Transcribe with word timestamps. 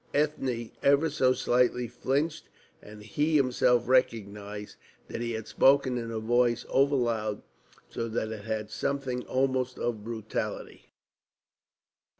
Ethne 0.15 0.71
ever 0.81 1.11
so 1.11 1.31
slightly 1.31 1.87
flinched, 1.87 2.45
and 2.81 3.03
he 3.03 3.35
himself 3.35 3.87
recognised 3.87 4.75
that 5.07 5.21
he 5.21 5.33
had 5.33 5.47
spoken 5.47 5.95
in 5.95 6.09
a 6.09 6.17
voice 6.17 6.65
overloud, 6.69 7.43
so 7.87 8.07
that 8.07 8.31
it 8.31 8.45
had 8.45 8.71
something 8.71 9.21
almost 9.27 9.77
of 9.77 10.03
brutality. 10.03 10.89